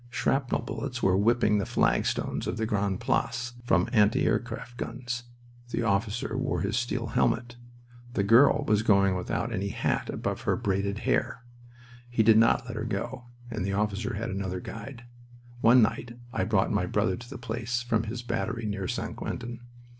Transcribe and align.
Shrapnel 0.09 0.63
bullets 0.63 1.03
were 1.03 1.15
whipping 1.15 1.59
the 1.59 1.65
flagstones 1.67 2.47
of 2.47 2.57
the 2.57 2.65
Grande 2.65 2.99
Place, 2.99 3.53
from 3.65 3.87
anti 3.93 4.25
aircraft 4.25 4.77
guns. 4.77 5.25
The 5.69 5.83
officer 5.83 6.35
wore 6.35 6.61
his 6.61 6.75
steel 6.75 7.09
helmet. 7.09 7.55
The 8.13 8.23
girl 8.23 8.65
was 8.67 8.81
going 8.81 9.13
out 9.13 9.17
without 9.19 9.53
any 9.53 9.67
hat 9.67 10.09
above 10.09 10.41
her 10.41 10.55
braided 10.55 10.97
hair. 11.05 11.43
We 12.17 12.23
did 12.23 12.39
not 12.39 12.65
let 12.65 12.77
her 12.77 12.83
go, 12.83 13.25
and 13.51 13.63
the 13.63 13.73
officer 13.73 14.15
had 14.15 14.31
another 14.31 14.59
guide. 14.59 15.03
One 15.59 15.83
night 15.83 16.17
I 16.33 16.45
brought 16.45 16.71
my 16.71 16.87
brother 16.87 17.15
to 17.15 17.29
the 17.29 17.37
place 17.37 17.83
from 17.83 18.05
his 18.05 18.23
battery 18.23 18.65
near 18.65 18.87
St. 18.87 19.15
Quentin. 19.15 19.59